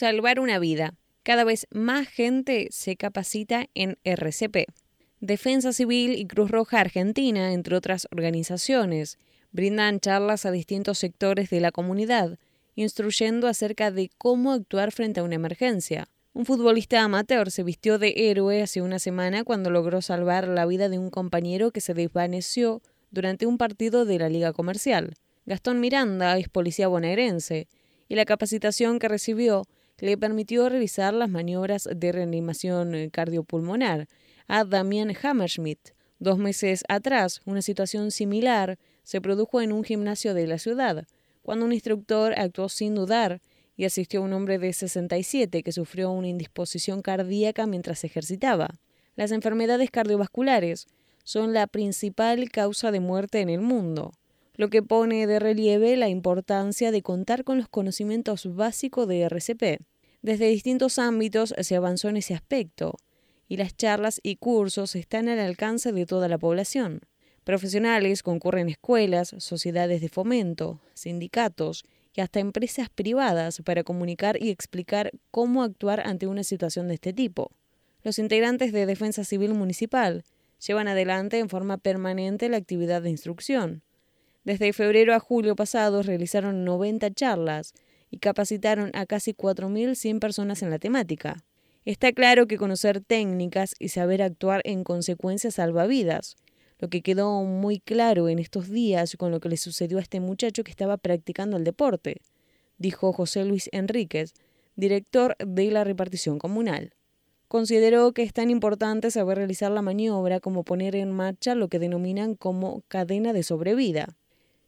[0.00, 0.94] Salvar una vida.
[1.22, 4.72] Cada vez más gente se capacita en RCP.
[5.20, 9.18] Defensa Civil y Cruz Roja Argentina, entre otras organizaciones,
[9.52, 12.38] brindan charlas a distintos sectores de la comunidad,
[12.76, 16.08] instruyendo acerca de cómo actuar frente a una emergencia.
[16.32, 20.88] Un futbolista amateur se vistió de héroe hace una semana cuando logró salvar la vida
[20.88, 22.80] de un compañero que se desvaneció
[23.10, 25.12] durante un partido de la Liga Comercial.
[25.44, 27.68] Gastón Miranda es policía bonaerense
[28.08, 29.66] y la capacitación que recibió
[30.00, 34.08] le permitió realizar las maniobras de reanimación cardiopulmonar
[34.48, 35.90] a Damian Hammerschmidt.
[36.18, 41.06] Dos meses atrás, una situación similar se produjo en un gimnasio de la ciudad,
[41.42, 43.40] cuando un instructor actuó sin dudar
[43.76, 48.68] y asistió a un hombre de 67 que sufrió una indisposición cardíaca mientras ejercitaba.
[49.16, 50.86] Las enfermedades cardiovasculares
[51.24, 54.12] son la principal causa de muerte en el mundo
[54.60, 59.80] lo que pone de relieve la importancia de contar con los conocimientos básicos de RCP.
[60.20, 62.98] Desde distintos ámbitos se avanzó en ese aspecto,
[63.48, 67.00] y las charlas y cursos están al alcance de toda la población.
[67.42, 71.82] Profesionales concurren escuelas, sociedades de fomento, sindicatos
[72.14, 77.14] y hasta empresas privadas para comunicar y explicar cómo actuar ante una situación de este
[77.14, 77.50] tipo.
[78.02, 80.22] Los integrantes de Defensa Civil Municipal
[80.58, 83.82] llevan adelante en forma permanente la actividad de instrucción,
[84.50, 87.72] desde febrero a julio pasado realizaron 90 charlas
[88.10, 91.44] y capacitaron a casi 4.100 personas en la temática.
[91.84, 96.34] Está claro que conocer técnicas y saber actuar en consecuencia salva vidas,
[96.80, 100.18] lo que quedó muy claro en estos días con lo que le sucedió a este
[100.18, 102.20] muchacho que estaba practicando el deporte,
[102.76, 104.34] dijo José Luis Enríquez,
[104.74, 106.94] director de la repartición comunal.
[107.46, 111.78] Consideró que es tan importante saber realizar la maniobra como poner en marcha lo que
[111.78, 114.16] denominan como cadena de sobrevida.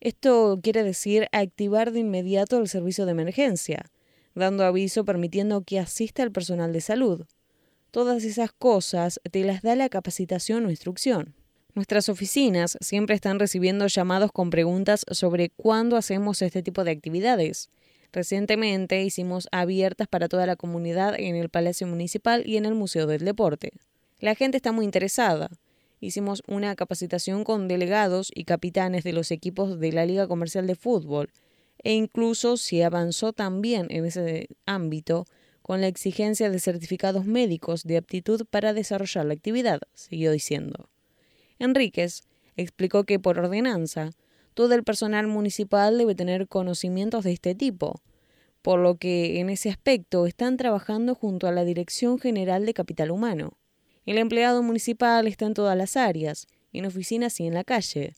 [0.00, 3.90] Esto quiere decir activar de inmediato el servicio de emergencia,
[4.34, 7.26] dando aviso permitiendo que asista el personal de salud.
[7.90, 11.34] Todas esas cosas te las da la capacitación o instrucción.
[11.74, 17.68] Nuestras oficinas siempre están recibiendo llamados con preguntas sobre cuándo hacemos este tipo de actividades.
[18.10, 23.06] Recientemente hicimos abiertas para toda la comunidad en el Palacio Municipal y en el Museo
[23.06, 23.72] del Deporte.
[24.18, 25.50] La gente está muy interesada
[26.00, 30.74] hicimos una capacitación con delegados y capitanes de los equipos de la Liga Comercial de
[30.74, 31.30] Fútbol
[31.82, 35.26] e incluso se avanzó también en ese ámbito
[35.62, 40.88] con la exigencia de certificados médicos de aptitud para desarrollar la actividad, siguió diciendo.
[41.58, 42.22] Enríquez
[42.56, 44.10] explicó que por ordenanza
[44.54, 48.00] todo el personal municipal debe tener conocimientos de este tipo,
[48.62, 53.10] por lo que en ese aspecto están trabajando junto a la Dirección General de Capital
[53.10, 53.56] Humano.
[54.06, 58.14] El empleado municipal está en todas las áreas, en oficinas y en la calle,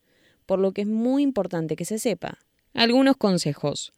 [0.47, 2.38] por lo que es muy importante que se sepa.
[2.75, 3.93] Algunos consejos.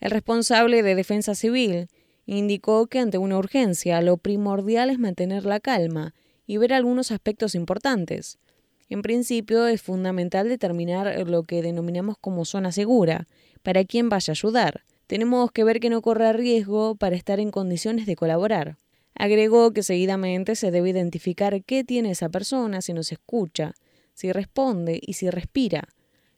[0.00, 1.88] El responsable de Defensa Civil
[2.26, 6.14] indicó que ante una urgencia lo primordial es mantener la calma
[6.46, 8.38] y ver algunos aspectos importantes.
[8.88, 13.26] En principio es fundamental determinar lo que denominamos como zona segura,
[13.62, 14.84] para quien vaya a ayudar.
[15.06, 18.76] Tenemos que ver que no corra riesgo para estar en condiciones de colaborar.
[19.18, 23.74] Agregó que seguidamente se debe identificar qué tiene esa persona si nos escucha,
[24.12, 25.88] si responde y si respira.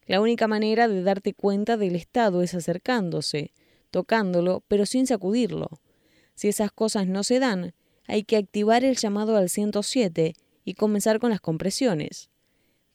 [0.05, 3.53] La única manera de darte cuenta del estado es acercándose,
[3.91, 5.81] tocándolo, pero sin sacudirlo.
[6.35, 7.73] Si esas cosas no se dan,
[8.07, 12.29] hay que activar el llamado al 107 y comenzar con las compresiones.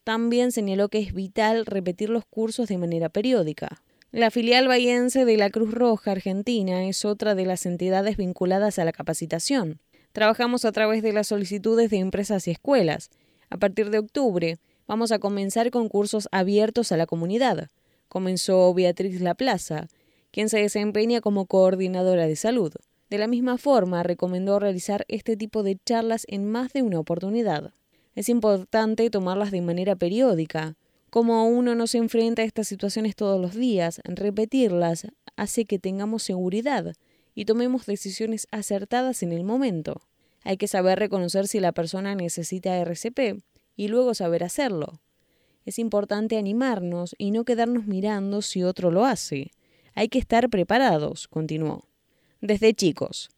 [0.02, 3.83] También señaló que es vital repetir los cursos de manera periódica.
[4.14, 8.84] La filial bahiense de la Cruz Roja Argentina es otra de las entidades vinculadas a
[8.84, 9.80] la capacitación.
[10.12, 13.10] Trabajamos a través de las solicitudes de empresas y escuelas.
[13.50, 17.70] A partir de octubre vamos a comenzar con cursos abiertos a la comunidad.
[18.08, 19.88] Comenzó Beatriz La Plaza,
[20.30, 22.72] quien se desempeña como coordinadora de salud.
[23.10, 27.72] De la misma forma, recomendó realizar este tipo de charlas en más de una oportunidad.
[28.14, 30.76] Es importante tomarlas de manera periódica,
[31.14, 35.06] como uno no se enfrenta a estas situaciones todos los días, repetirlas
[35.36, 36.92] hace que tengamos seguridad
[37.36, 40.00] y tomemos decisiones acertadas en el momento.
[40.42, 43.44] Hay que saber reconocer si la persona necesita RCP
[43.76, 45.02] y luego saber hacerlo.
[45.64, 49.52] Es importante animarnos y no quedarnos mirando si otro lo hace.
[49.94, 51.84] Hay que estar preparados, continuó.
[52.40, 53.30] Desde chicos.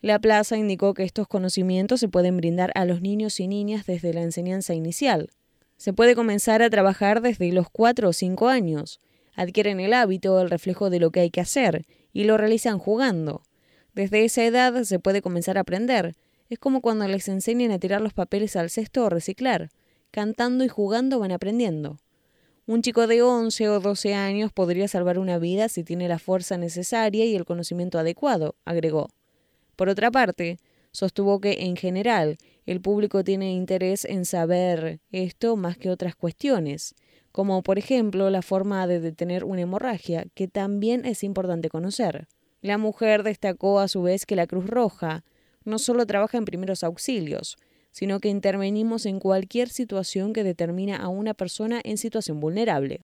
[0.00, 4.12] La plaza indicó que estos conocimientos se pueden brindar a los niños y niñas desde
[4.12, 5.30] la enseñanza inicial,
[5.82, 9.00] se puede comenzar a trabajar desde los 4 o 5 años.
[9.34, 13.42] Adquieren el hábito, el reflejo de lo que hay que hacer, y lo realizan jugando.
[13.92, 16.14] Desde esa edad se puede comenzar a aprender.
[16.48, 19.70] Es como cuando les enseñan a tirar los papeles al cesto o reciclar.
[20.12, 21.98] Cantando y jugando van aprendiendo.
[22.64, 26.58] Un chico de 11 o 12 años podría salvar una vida si tiene la fuerza
[26.58, 29.08] necesaria y el conocimiento adecuado, agregó.
[29.74, 30.60] Por otra parte,
[30.92, 36.94] sostuvo que en general el público tiene interés en saber esto más que otras cuestiones,
[37.32, 42.28] como por ejemplo la forma de detener una hemorragia, que también es importante conocer.
[42.60, 45.24] La mujer destacó a su vez que la Cruz Roja
[45.64, 47.56] no solo trabaja en primeros auxilios,
[47.90, 53.00] sino que intervenimos en cualquier situación que determina a una persona en situación vulnerable.